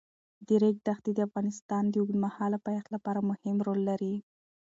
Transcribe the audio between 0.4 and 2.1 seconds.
د ریګ دښتې د افغانستان د